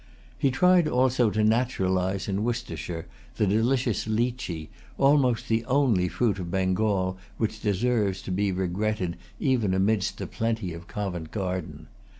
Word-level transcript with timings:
He 0.39 0.49
tried 0.49 0.87
also 0.87 1.29
to 1.29 1.43
naturalize 1.43 2.27
in 2.27 2.43
Worcestershire 2.43 3.05
the 3.35 3.45
delicious 3.45 4.07
leechee, 4.07 4.69
almost 4.97 5.47
the 5.47 5.63
only 5.65 6.07
fruit 6.07 6.39
of 6.39 6.49
Bengal 6.49 7.19
which 7.37 7.61
deserves 7.61 8.23
to 8.23 8.31
be 8.31 8.51
regretted 8.51 9.15
even 9.39 9.75
amidst 9.75 10.17
the 10.17 10.25
plenty 10.25 10.73
of 10.73 10.87
Covent 10.87 11.29
Garden. 11.29 11.85